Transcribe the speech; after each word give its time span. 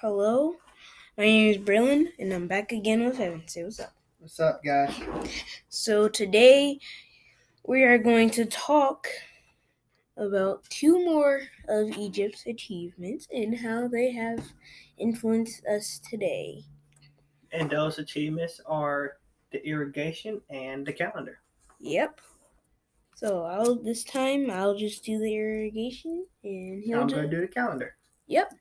Hello, 0.00 0.54
my 1.16 1.24
name 1.24 1.50
is 1.50 1.58
Braylon, 1.58 2.12
and 2.20 2.32
I'm 2.32 2.46
back 2.46 2.70
again 2.70 3.04
with 3.04 3.18
Evan. 3.18 3.42
Say 3.48 3.64
what's 3.64 3.80
up. 3.80 3.92
What's 4.20 4.38
up, 4.38 4.62
guys? 4.62 4.94
So 5.70 6.08
today 6.08 6.78
we 7.66 7.82
are 7.82 7.98
going 7.98 8.30
to 8.30 8.44
talk 8.44 9.08
about 10.16 10.62
two 10.70 11.04
more 11.04 11.40
of 11.68 11.98
Egypt's 11.98 12.46
achievements 12.46 13.26
and 13.34 13.58
how 13.58 13.88
they 13.88 14.12
have 14.12 14.40
influenced 14.98 15.66
us 15.66 16.00
today. 16.08 16.62
And 17.50 17.68
those 17.68 17.98
achievements 17.98 18.60
are 18.66 19.14
the 19.50 19.66
irrigation 19.66 20.40
and 20.48 20.86
the 20.86 20.92
calendar. 20.92 21.40
Yep. 21.80 22.20
So 23.16 23.42
I'll 23.42 23.74
this 23.74 24.04
time 24.04 24.48
I'll 24.48 24.76
just 24.76 25.02
do 25.02 25.18
the 25.18 25.34
irrigation 25.34 26.24
and 26.44 26.84
he'll 26.84 27.00
I'm 27.00 27.08
do. 27.08 27.16
gonna 27.16 27.28
do 27.28 27.40
the 27.40 27.48
calendar. 27.48 27.96
Yep. 28.28 28.52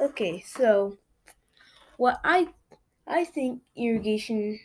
Okay, 0.00 0.40
so 0.40 0.96
what 1.96 2.20
I 2.24 2.48
I 3.06 3.24
think 3.24 3.62
irrigation 3.76 4.60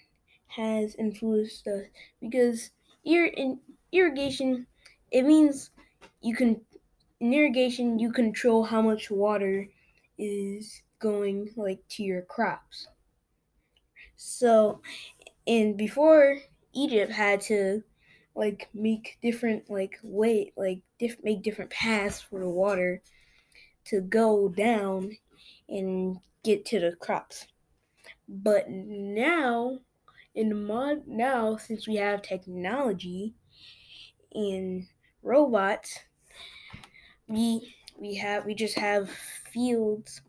has 0.47 0.95
influenced 0.95 1.67
us 1.67 1.85
because 2.21 2.71
ir- 3.05 3.25
in 3.43 3.59
irrigation 3.91 4.67
it 5.11 5.23
means 5.23 5.71
you 6.21 6.35
can 6.35 6.61
in 7.19 7.33
irrigation 7.33 7.99
you 7.99 8.11
control 8.11 8.65
how 8.65 8.81
much 8.81 9.11
water 9.11 9.69
is 10.17 10.83
going 10.99 11.51
like 11.57 11.87
to 11.89 12.03
your 12.03 12.21
crops. 12.23 12.87
So 14.15 14.81
and 15.47 15.77
before 15.77 16.39
Egypt 16.73 17.11
had 17.13 17.41
to 17.43 17.83
like 18.35 18.69
make 18.73 19.17
different 19.21 19.69
like 19.69 19.99
way 20.03 20.53
like 20.57 20.81
diff- 20.99 21.23
make 21.23 21.43
different 21.43 21.71
paths 21.71 22.21
for 22.21 22.39
the 22.39 22.49
water 22.49 23.01
to 23.85 24.01
go 24.01 24.49
down 24.49 25.11
and 25.69 26.17
get 26.43 26.65
to 26.65 26.79
the 26.79 26.95
crops. 26.97 27.47
But 28.27 28.69
now, 28.69 29.79
in 30.35 30.49
the 30.49 30.55
mod, 30.55 31.07
now 31.07 31.57
since 31.57 31.87
we 31.87 31.95
have 31.95 32.21
technology 32.21 33.33
and 34.33 34.87
robots, 35.23 35.99
we 37.27 37.75
we 37.99 38.15
have 38.15 38.45
we 38.45 38.55
just 38.55 38.77
have 38.77 39.09
fields 39.09 40.21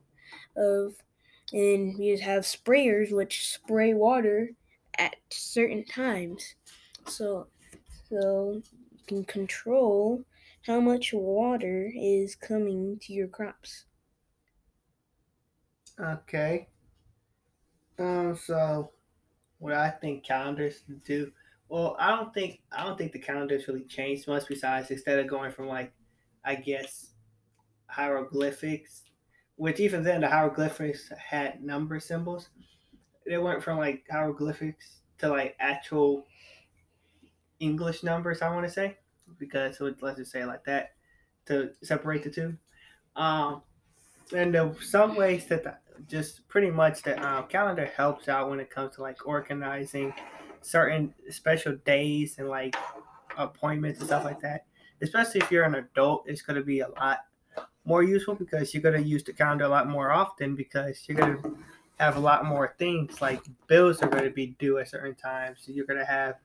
of 0.57 0.95
and 1.53 1.97
we 1.99 2.13
just 2.13 2.23
have 2.23 2.43
sprayers 2.43 3.13
which 3.13 3.49
spray 3.49 3.95
water 3.95 4.51
at 4.99 5.17
certain 5.31 5.85
times. 5.85 6.55
So 7.07 7.47
so 8.09 8.61
you 8.91 8.93
can 9.07 9.25
control 9.25 10.25
how 10.67 10.81
much 10.81 11.13
water 11.13 11.91
is 11.95 12.35
coming 12.35 12.99
to 13.03 13.13
your 13.13 13.29
crops. 13.29 13.87
Okay. 15.99 16.69
Um. 17.99 18.37
So, 18.37 18.93
what 19.59 19.75
I 19.75 19.91
think 19.91 20.25
calendars 20.25 20.83
do. 21.05 21.33
Well, 21.69 21.97
I 21.99 22.11
don't 22.11 22.33
think 22.33 22.61
I 22.71 22.85
don't 22.85 22.97
think 22.97 23.13
the 23.13 23.19
calendars 23.19 23.69
really 23.69 23.85
changed 23.85 24.29
much. 24.29 24.49
Besides, 24.49 24.91
instead 24.91 25.19
of 25.19 25.27
going 25.27 25.53
from 25.53 25.69
like, 25.69 25.93
I 26.45 26.55
guess, 26.55 27.11
hieroglyphics, 27.87 29.03
which 29.57 29.81
even 29.81 30.03
then 30.03 30.21
the 30.23 30.29
hieroglyphics 30.29 31.11
had 31.19 31.63
number 31.63 32.01
symbols. 32.01 32.51
They 33.27 33.39
went 33.39 33.63
from 33.63 33.79
like 33.79 34.05
hieroglyphics 34.11 35.03
to 35.19 35.29
like 35.29 35.57
actual 35.61 36.27
English 37.61 38.03
numbers. 38.03 38.43
I 38.43 38.53
want 38.53 38.67
to 38.67 38.73
say 38.73 38.99
because 39.43 39.79
so 39.79 39.93
let's 40.01 40.19
just 40.19 40.31
say 40.31 40.45
like 40.45 40.65
that 40.65 40.93
to 41.47 41.71
separate 41.83 42.23
the 42.23 42.31
two. 42.31 42.57
Um, 43.17 43.63
and 44.35 44.57
some 44.81 45.17
ways 45.17 45.47
that 45.47 45.65
the, 45.65 45.77
just 46.09 46.47
pretty 46.47 46.71
much 46.71 47.03
the 47.03 47.21
um, 47.27 47.49
calendar 47.49 47.91
helps 47.97 48.29
out 48.29 48.49
when 48.49 48.61
it 48.61 48.71
comes 48.71 48.95
to 48.95 49.03
like 49.03 49.27
organizing 49.27 50.15
certain 50.61 51.13
special 51.29 51.75
days 51.85 52.37
and 52.39 52.49
like 52.49 52.77
appointments 53.37 53.99
and 53.99 54.09
stuff 54.09 54.25
like 54.25 54.41
that. 54.41 54.65
Especially 55.03 55.41
if 55.41 55.51
you're 55.51 55.65
an 55.65 55.75
adult, 55.75 56.23
it's 56.27 56.43
going 56.43 56.57
to 56.57 56.65
be 56.65 56.81
a 56.81 56.89
lot 56.89 57.19
more 57.85 58.05
useful 58.05 58.37
because 58.37 58.73
you're 58.73 58.83
going 58.83 59.03
to 59.03 59.07
use 59.07 59.25
the 59.25 59.33
calendar 59.33 59.65
a 59.65 59.69
lot 59.69 59.89
more 59.89 60.13
often 60.13 60.55
because 60.55 61.03
you're 61.09 61.19
going 61.19 61.43
to 61.43 61.57
have 61.99 62.17
a 62.17 62.21
lot 62.21 62.45
more 62.45 62.77
things 62.79 63.21
like 63.21 63.43
bills 63.67 64.01
are 64.03 64.09
going 64.09 64.25
to 64.25 64.31
be 64.31 64.55
due 64.61 64.79
at 64.79 64.89
certain 64.89 65.17
times. 65.17 65.59
So 65.63 65.73
you're 65.73 65.87
going 65.87 65.99
to 65.99 66.07
have 66.07 66.37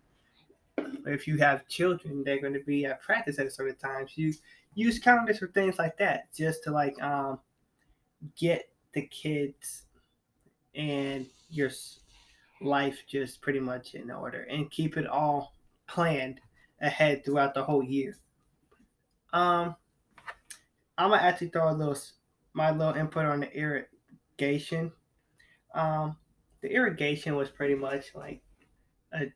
if 1.09 1.27
you 1.27 1.37
have 1.37 1.67
children, 1.67 2.23
they're 2.23 2.41
going 2.41 2.53
to 2.53 2.63
be 2.63 2.85
at 2.85 3.01
practice 3.01 3.39
at 3.39 3.51
certain 3.51 3.75
times. 3.75 4.11
You 4.15 4.33
use 4.75 4.99
calendars 4.99 5.39
for 5.39 5.47
things 5.47 5.77
like 5.77 5.97
that, 5.97 6.33
just 6.33 6.63
to 6.63 6.71
like 6.71 7.01
um, 7.01 7.39
get 8.37 8.69
the 8.93 9.03
kids 9.03 9.83
and 10.75 11.25
your 11.49 11.71
life 12.61 13.03
just 13.07 13.41
pretty 13.41 13.59
much 13.59 13.93
in 13.93 14.09
order 14.09 14.43
and 14.43 14.71
keep 14.71 14.97
it 14.97 15.07
all 15.07 15.53
planned 15.87 16.39
ahead 16.81 17.23
throughout 17.23 17.53
the 17.53 17.63
whole 17.63 17.83
year. 17.83 18.17
Um, 19.33 19.75
I'm 20.97 21.11
gonna 21.11 21.21
actually 21.21 21.49
throw 21.49 21.69
a 21.69 21.73
little 21.73 21.97
my 22.53 22.71
little 22.71 22.95
input 22.95 23.25
on 23.25 23.41
the 23.41 23.51
irrigation. 23.55 24.91
Um, 25.73 26.17
the 26.61 26.71
irrigation 26.71 27.35
was 27.35 27.49
pretty 27.49 27.75
much 27.75 28.15
like 28.15 28.41
a 29.13 29.31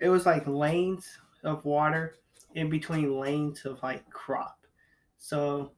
it 0.00 0.08
was 0.08 0.26
like 0.26 0.46
lanes 0.46 1.18
of 1.44 1.64
water 1.64 2.16
in 2.54 2.70
between 2.70 3.18
lanes 3.18 3.64
of 3.64 3.82
like 3.82 4.08
crop. 4.10 4.58
So 5.18 5.72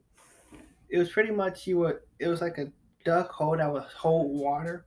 it 0.89 0.99
was 0.99 1.11
pretty 1.11 1.31
much 1.31 1.67
you 1.67 1.79
would 1.79 2.01
it 2.19 2.29
was 2.29 2.41
like 2.41 2.59
a 2.59 2.73
duck 3.05 3.31
hole 3.31 3.57
that 3.57 3.73
would 3.73 3.83
hold 3.83 4.39
water 4.39 4.87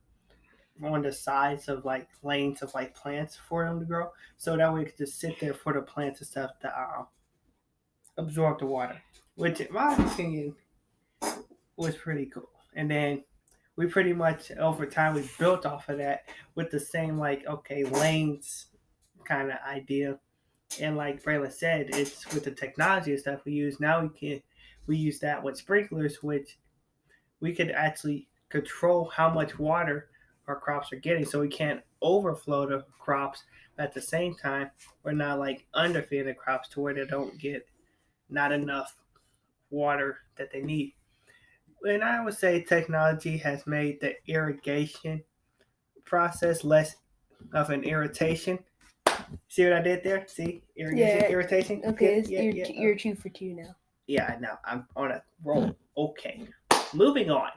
on 0.82 1.02
the 1.02 1.12
sides 1.12 1.68
of 1.68 1.84
like 1.84 2.08
lanes 2.22 2.62
of 2.62 2.74
like 2.74 2.94
plants 2.94 3.38
for 3.48 3.64
them 3.64 3.80
to 3.80 3.86
grow. 3.86 4.10
So 4.36 4.56
that 4.56 4.72
way 4.72 4.82
it 4.82 4.84
could 4.86 4.98
just 4.98 5.20
sit 5.20 5.38
there 5.40 5.54
for 5.54 5.72
the 5.72 5.82
plants 5.82 6.20
and 6.20 6.28
stuff 6.28 6.50
to 6.60 6.68
uh, 6.68 7.04
absorb 8.16 8.58
the 8.60 8.66
water. 8.66 9.00
Which 9.36 9.60
in 9.60 9.72
my 9.72 9.94
opinion 9.96 10.54
was 11.76 11.96
pretty 11.96 12.26
cool. 12.26 12.50
And 12.74 12.90
then 12.90 13.24
we 13.76 13.86
pretty 13.86 14.12
much 14.12 14.52
over 14.52 14.86
time 14.86 15.14
we 15.14 15.28
built 15.38 15.66
off 15.66 15.88
of 15.88 15.98
that 15.98 16.28
with 16.54 16.70
the 16.70 16.78
same 16.78 17.18
like 17.18 17.44
okay 17.46 17.84
lanes 17.84 18.66
kind 19.24 19.50
of 19.50 19.58
idea. 19.66 20.18
And 20.80 20.96
like 20.96 21.22
Braylon 21.22 21.52
said, 21.52 21.90
it's 21.90 22.26
with 22.32 22.44
the 22.44 22.50
technology 22.50 23.12
and 23.12 23.20
stuff 23.20 23.44
we 23.44 23.52
use 23.52 23.80
now. 23.80 24.02
We 24.02 24.08
can 24.08 24.42
we 24.86 24.96
use 24.96 25.18
that 25.20 25.42
with 25.42 25.56
sprinklers, 25.56 26.22
which 26.22 26.58
we 27.40 27.54
could 27.54 27.70
actually 27.70 28.28
control 28.48 29.10
how 29.14 29.30
much 29.30 29.58
water 29.58 30.08
our 30.46 30.56
crops 30.56 30.92
are 30.92 30.96
getting, 30.96 31.24
so 31.24 31.40
we 31.40 31.48
can't 31.48 31.80
overflow 32.02 32.66
the 32.66 32.84
crops. 32.98 33.44
At 33.78 33.92
the 33.92 34.00
same 34.00 34.34
time, 34.34 34.70
we're 35.02 35.12
not 35.12 35.38
like 35.38 35.66
underfeeding 35.74 36.26
the 36.26 36.34
crops 36.34 36.68
to 36.70 36.80
where 36.80 36.94
they 36.94 37.06
don't 37.06 37.38
get 37.38 37.66
not 38.30 38.52
enough 38.52 38.94
water 39.70 40.18
that 40.36 40.52
they 40.52 40.62
need. 40.62 40.94
And 41.82 42.04
I 42.04 42.24
would 42.24 42.34
say 42.34 42.62
technology 42.62 43.36
has 43.38 43.66
made 43.66 44.00
the 44.00 44.14
irrigation 44.26 45.22
process 46.04 46.64
less 46.64 46.96
of 47.52 47.70
an 47.70 47.84
irritation 47.84 48.58
See 49.48 49.64
what 49.64 49.72
I 49.74 49.82
did 49.82 50.02
there? 50.04 50.26
See 50.28 50.62
irrigation, 50.76 51.20
Yeah. 51.20 51.28
irritation. 51.28 51.82
Okay, 51.84 52.22
Yeah, 52.26 52.40
you're, 52.42 52.54
yeah, 52.54 52.68
you're 52.68 52.96
two 52.96 53.14
for 53.14 53.28
two 53.30 53.54
now. 53.54 53.74
yeah. 54.06 54.36
Now 54.40 54.58
I'm 54.64 54.86
on 54.96 55.10
a 55.12 55.22
roll. 55.44 55.76
Okay, 55.96 56.46
moving 56.92 57.30
on. 57.30 57.50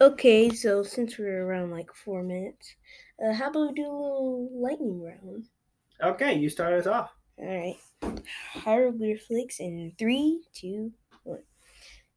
Okay, 0.00 0.50
so 0.50 0.82
since 0.82 1.18
we're 1.18 1.44
around 1.44 1.70
like 1.72 1.92
four 1.94 2.22
minutes, 2.22 2.74
uh, 3.24 3.32
how 3.32 3.50
about 3.50 3.68
we 3.68 3.74
do 3.74 3.86
a 3.86 3.90
little 3.90 4.48
lightning 4.52 5.02
round? 5.02 5.46
Okay, 6.02 6.34
you 6.34 6.48
start 6.48 6.74
us 6.74 6.86
off. 6.86 7.10
All 7.38 7.46
right, 7.46 7.76
hieroglyphics 8.54 9.60
in 9.60 9.92
three, 9.98 10.42
two, 10.54 10.92
one. 11.24 11.42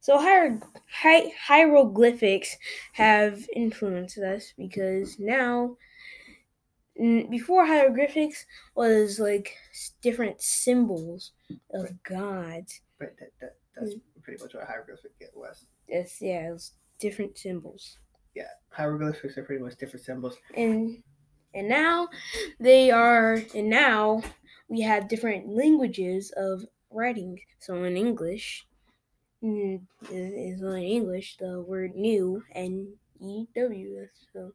So 0.00 0.18
hier- 0.18 0.60
hi- 0.90 1.32
hieroglyphics 1.46 2.56
have 2.92 3.44
influenced 3.54 4.18
us 4.18 4.52
because 4.56 5.18
now, 5.18 5.76
before 6.96 7.66
hieroglyphics 7.66 8.44
was 8.74 9.18
like 9.18 9.56
different 10.02 10.40
symbols 10.40 11.32
of 11.72 12.02
gods. 12.02 12.80
But 12.98 13.16
that, 13.18 13.30
that, 13.40 13.56
that's 13.74 13.94
pretty 14.22 14.42
much 14.42 14.54
what 14.54 14.66
hieroglyphic 14.66 15.12
was. 15.34 15.66
Yes, 15.88 16.18
yeah, 16.20 16.48
it 16.48 16.52
was 16.52 16.72
different 16.98 17.36
symbols. 17.38 17.98
Yeah, 18.34 18.48
hieroglyphics 18.70 19.36
are 19.36 19.44
pretty 19.44 19.62
much 19.62 19.76
different 19.76 20.04
symbols. 20.04 20.36
and 20.54 21.02
and 21.54 21.68
now 21.68 22.08
they 22.60 22.90
are 22.90 23.42
and 23.54 23.68
now 23.68 24.22
we 24.68 24.80
have 24.80 25.08
different 25.08 25.48
languages 25.48 26.32
of 26.36 26.64
writing 26.90 27.38
so 27.58 27.84
in 27.84 27.96
english 27.96 28.66
mm, 29.42 29.80
is 30.10 30.62
in 30.62 30.76
english 30.78 31.36
the 31.38 31.60
word 31.60 31.94
new 31.94 32.42
and 32.54 32.88
ew 33.20 33.46
so 34.32 34.52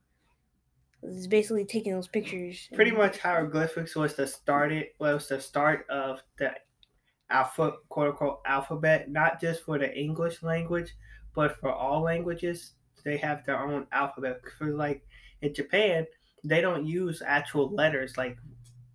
it's 1.04 1.28
basically 1.28 1.64
taking 1.64 1.94
those 1.94 2.08
pictures 2.08 2.68
Pretty 2.74 2.92
much 2.92 3.20
hieroglyphics 3.20 3.96
was 3.96 4.16
the 4.16 4.28
started 4.28 4.88
was 5.00 5.28
the 5.28 5.40
start 5.40 5.86
of 5.90 6.22
the 6.38 6.54
alpha 7.30 7.74
quote 7.90 8.10
unquote 8.10 8.40
alphabet, 8.46 9.10
not 9.10 9.40
just 9.40 9.64
for 9.64 9.78
the 9.78 9.94
English 9.98 10.44
language, 10.44 10.94
but 11.36 11.60
for 11.60 11.72
all 11.72 12.02
languages, 12.02 12.74
they 13.04 13.18
have 13.18 13.46
their 13.46 13.60
own 13.60 13.88
alphabet. 13.92 14.42
For 14.58 14.74
like 14.74 15.06
in 15.42 15.54
Japan, 15.54 16.06
they 16.44 16.62
don't 16.62 16.86
use 16.86 17.22
actual 17.26 17.70
letters 17.70 18.18
like 18.18 18.38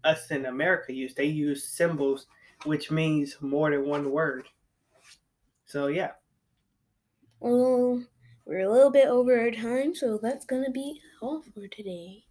us 0.04 0.30
in 0.30 0.46
America 0.46 0.92
use. 0.92 1.14
They 1.14 1.26
use 1.26 1.68
symbols, 1.68 2.26
which 2.64 2.90
means 2.90 3.36
more 3.40 3.70
than 3.70 3.86
one 3.86 4.10
word. 4.10 4.48
So 5.66 5.86
yeah. 5.86 6.12
Well, 7.40 8.02
we're 8.44 8.66
a 8.68 8.72
little 8.72 8.90
bit 8.90 9.08
over 9.08 9.38
our 9.40 9.50
time, 9.50 9.94
so 9.94 10.18
that's 10.20 10.44
gonna 10.44 10.70
be 10.70 11.00
all 11.20 11.42
for 11.54 11.68
today. 11.68 12.24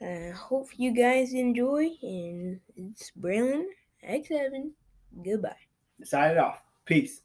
I 0.00 0.30
uh, 0.30 0.34
hope 0.34 0.68
you 0.76 0.92
guys 0.92 1.34
enjoy, 1.34 1.90
and 2.02 2.60
it's 2.76 3.12
Braylon 3.20 3.64
X7. 4.08 4.70
Goodbye. 5.24 5.56
Sign 6.04 6.32
it 6.32 6.38
off. 6.38 6.62
Peace. 6.84 7.20